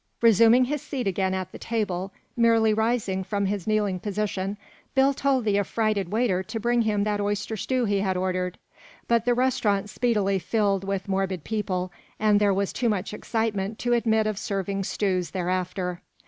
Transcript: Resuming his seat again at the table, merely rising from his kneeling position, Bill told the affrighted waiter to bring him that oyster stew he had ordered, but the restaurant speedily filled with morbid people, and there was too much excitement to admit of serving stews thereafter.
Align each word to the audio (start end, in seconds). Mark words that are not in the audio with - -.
Resuming 0.19 0.65
his 0.65 0.81
seat 0.81 1.05
again 1.05 1.35
at 1.35 1.51
the 1.51 1.59
table, 1.59 2.11
merely 2.35 2.73
rising 2.73 3.23
from 3.23 3.45
his 3.45 3.67
kneeling 3.67 3.99
position, 3.99 4.57
Bill 4.95 5.13
told 5.13 5.45
the 5.45 5.59
affrighted 5.59 6.09
waiter 6.11 6.41
to 6.41 6.59
bring 6.59 6.81
him 6.81 7.03
that 7.03 7.21
oyster 7.21 7.55
stew 7.55 7.85
he 7.85 7.99
had 7.99 8.17
ordered, 8.17 8.57
but 9.07 9.25
the 9.25 9.35
restaurant 9.35 9.91
speedily 9.91 10.39
filled 10.39 10.83
with 10.83 11.07
morbid 11.07 11.43
people, 11.43 11.91
and 12.19 12.39
there 12.39 12.51
was 12.51 12.73
too 12.73 12.89
much 12.89 13.13
excitement 13.13 13.77
to 13.77 13.93
admit 13.93 14.25
of 14.25 14.39
serving 14.39 14.85
stews 14.85 15.29
thereafter. 15.29 16.01